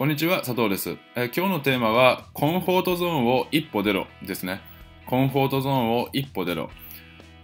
[0.00, 4.62] こんにちは、佐藤です、えー今日のテーマは、コンフォートゾーンを一歩出ろですね。
[5.04, 6.70] コンフォートゾーンを一歩出ろ。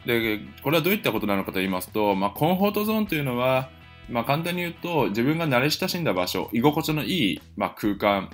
[0.06, 3.68] で、これはどういったことなのかと言いますと、まあ、コンフォートゾーンというのは、
[4.08, 8.30] まあ、簡単に言うと、自分が慣れ親しんだ場所、居心地のいい、まあ、空間、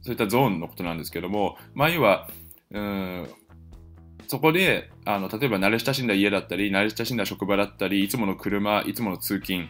[0.00, 2.26] そういったゾーンのことなんですけども、まあ、要は、
[2.70, 3.28] うん
[4.28, 9.68] そこであの例えば慣れ親しんだ家だったり慣れ親しんだ職場だったりいつもの車いつもの通勤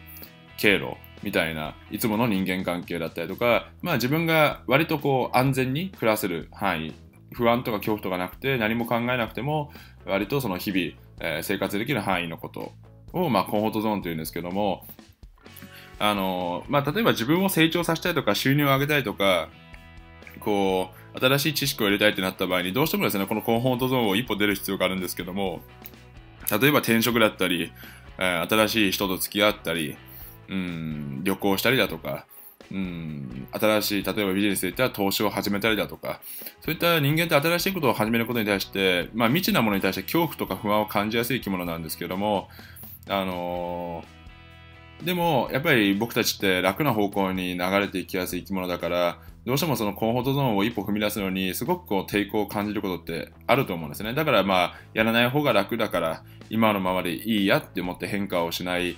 [0.57, 6.93] 経路みたいないつもの人間関係だったりとか、まあ、自分が割とこう安全に暮らせる範囲
[7.33, 9.71] 不安とか恐怖とかなくて何も考えなくても
[10.05, 10.81] 割とその日々、
[11.19, 12.71] えー生活できる範囲のこと
[13.13, 14.87] を、まあ、コンフォートゾーンというんですけども
[15.99, 19.49] あの、まあ、例えば自分を成長させたいとか収入を上げたいとか
[20.39, 25.61] こう新しい知識を入れたいってなった場合にどうしてもですねこのコンフォートゾーンを一歩出る必要があるんですけども
[26.49, 27.71] 例えば転職だったり、
[28.17, 29.97] えー新しい人と付き合ったり
[30.49, 32.25] うん旅行したりだとか
[32.71, 36.21] うん新しい例えばビジネスで言ったら投資を始めたりだとか
[36.61, 42.49] そういった人間って新しいことを始めることに対して、まあ、未知なものに対して恐怖とか不安を感じやすい生き物なんですけども
[43.07, 44.19] あのー
[45.03, 54.13] でもやっぱり僕たちって楽な方向に流れていきやすい生き物だからどうしてもそのコンフォートゾーンを一歩踏み出すのにすごくこう抵抗を感じることってあると思うんですね。
[54.13, 58.97] だからまあやらない方が楽だから今のままでいいやって思って変化をしない。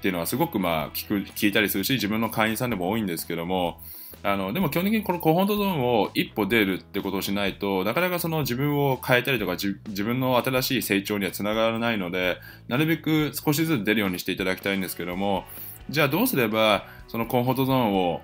[0.00, 3.82] っていうのはすごくまあ聞く聞いたりするし自分の会員さんでも多いんですけども
[4.22, 15.44] あのでも基本的にこのコンフォートゾーンを一歩出るってことをしないとなかなかその自分を変えたりとか自自分の新しい成長にはつながらないのでなるべく少しずつ出るようにしていただきたいんですけども
[15.90, 18.22] じゃあどうすればそのコンフォートゾーンを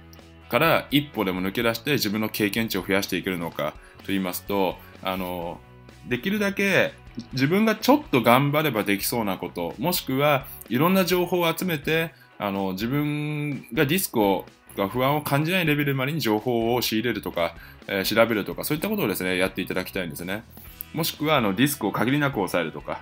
[0.48, 5.60] から一歩でも抜け出して自分の経験値を増やしていけるのかと言いますとあの
[6.08, 6.92] できるだけ
[7.32, 17.54] 自分がちょっと頑張ればできそうなこともしくはいろんな情報を集めてあの自分がリスクをが不安を感じないレベルまでに情報を仕入れるとか、
[17.88, 20.44] えー調べるとかそういったことをですねやっていただきたいんですね。
[20.92, 23.00] もしくはあのリスクを限りなく抑えるとか。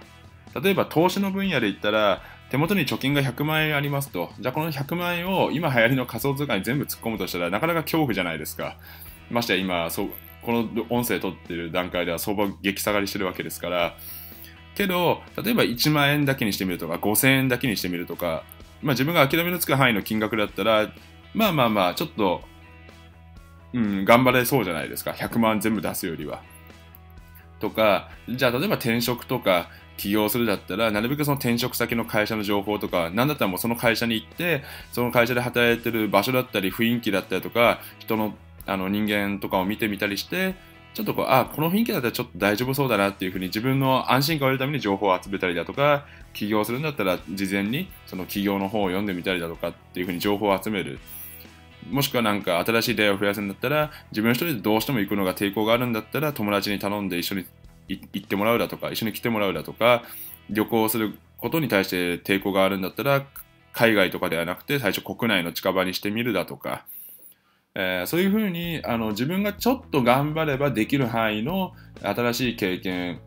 [0.62, 4.31] 例えば投資の分野で言ったら手元に貯金が100万円ありますと。
[4.39, 8.77] じゃあこの100万円を今流行りの仮想通貨に全部突っ込むとしたらなかなか恐怖じゃないですか。
[9.31, 10.11] ましてや今そう
[10.44, 13.97] この音声取ってる段階では相場激下がりしてるわけですから
[14.75, 18.44] けど例えば1万円だけにしてみるとか5000円だけにしてみるとか、
[18.83, 20.93] まあ、自分が諦めのつく範囲の金額だったら
[21.33, 22.43] まあまあまあちょっと、
[23.72, 26.43] うん、頑張れそうじゃないですか100万全部出すよりは。
[27.60, 34.62] とかじゃあ例えば転職とか起業するだったらなるべくその転職先の会社の情報とか何だったらもうその会社に行って
[34.93, 38.34] その会社で働いてる場所だったり雰囲気だったりとか人の
[38.67, 40.55] あの人間とかを見てみたりして
[40.95, 50.99] ちょっとこうあこの雰囲気だったらちょっと大丈夫そうだなっていうふうに自分の安心感を得るために情報を集めたりだとか起業するんだったら事前にその起業の本を読んでみたりだとかっていうふうに情報を集める。
[51.91, 57.45] もしくはなんか新しい出会いを増やすんだったら自分一人でどうしても行くのが抵抗があるんだったら友達に頼んで一緒に
[57.89, 60.03] 行ってもらうだとか一緒に来てもらうだとか
[60.49, 63.27] 旅行することに対して抵抗があるんだったら
[63.75, 66.87] 海外とかではなくて最初国内の近場にしてみるだとか、
[67.75, 73.21] えーそういうふうにあの自分がちょっと頑張ればできる範囲の新しい経験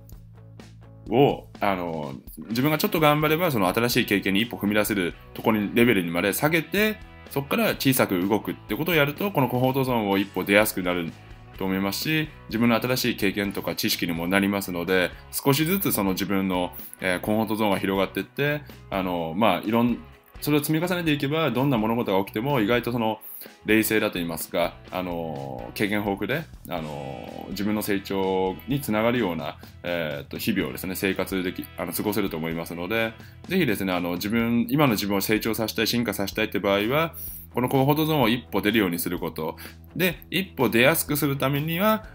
[1.09, 2.13] をあの
[2.49, 6.97] 自分がちょっと頑張ればその新しい経験に一歩踏み出せるところにレベルにまで下げて
[7.29, 11.11] そこから小さく動くってことをやるとこのコンフォートゾーンを一歩出やすくなる
[11.57, 16.71] と思いますし自分の新しい経験とか知識にもなりますので少しずつその自分の、
[17.01, 19.97] えーコンフォートゾーンが広がっていってあのまあいろん
[20.41, 23.19] それを積み重ねていけばどんな物事が起きても意外とその
[23.65, 33.13] 冷静だと言いますかあの経験豊富であの自分の成長につながるような、えーと日々をですね生活できあの過ごせると思いますので
[33.47, 37.15] ぜひですねあの自分今の自分を成長させたい進化させたいって場合は
[37.53, 39.55] このコンフォートゾーンを一歩出るようにすること。
[39.95, 42.05] で一歩出やすくするためには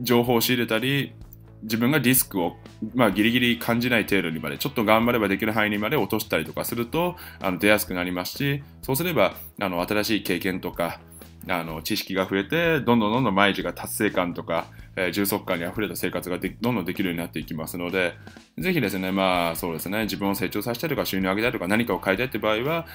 [0.00, 1.12] 情報を仕入れたり
[1.62, 2.56] 自分がリスクを、
[2.94, 11.00] まあ、ギリギリ感じない程度にまでちょっと頑張ればできる範囲にまで落としたりとかするとあの出やすくなりますしそうすればあの新しい経験とか
[11.48, 14.66] あの知識が増えてどんどんどんどん毎日が達成感とか、
[14.96, 18.14] えー充足感にあふれた生活がどんどんできるようになっていきますので
[18.58, 22.86] ぜひですねまあそうですね自分を成長させたいとか収入を上げたいとか何かを変えたいって場合は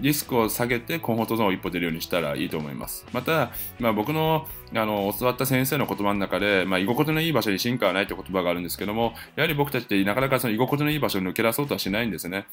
[0.00, 3.04] リスクを下げてコンフォートゾーンを一歩出るようにしたらいいと思います。
[3.12, 3.50] また、
[3.80, 12.46] まあ、僕のあの教わった先生の言葉の中で、まあ、居心地のいい場所に進化はないという言葉があるんですけどもやはり僕たちってなかなかその居心地のいい場所を抜け出そうとはしないんですね。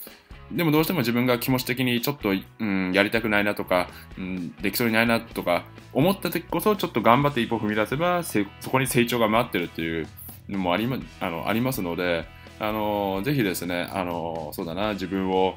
[0.51, 2.29] でもどうしても自分が気持ち的にちょっと、
[2.59, 10.07] うん、やりたくないなとか、うん、できそうにないなとか思った時こそちょっと頑張って一歩踏み出せばそこに成長が待ってるっていう
[10.47, 12.25] のもあり,、ま、あのありますので
[12.59, 15.55] あのぜひですねあのそうだな自分を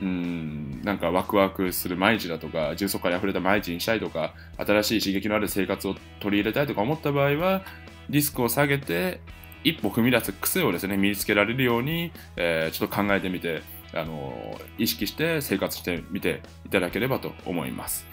[0.00, 7.62] うんなんかワクワクする毎日だとか充足感にあふれた毎日にしたいとか新しい刺激のある生活を取り入れたいとか思った場合は
[8.08, 9.20] リスクを下げて
[9.64, 13.62] 一歩踏み出す癖をですね身につけられるように、えー、ちょっと考えてみて
[13.92, 18.06] あの意識して生活してみていただければと思います。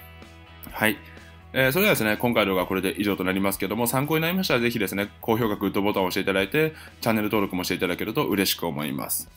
[0.71, 0.97] はい。
[1.57, 9.31] えー、それではですね、今回の動画はこれで以上となりますけども、参考になりましたらぜひですね、高評価、グッドボタンを押していただいて、チャンネル登録もしていただけると嬉しく思います。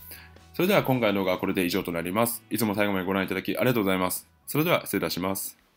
[0.53, 2.43] それでは今回の動画はこれで以上となります。
[2.50, 4.26] いつも最後までご覧いただきありがとうございます。
[4.49, 5.68] それでは失礼いたします。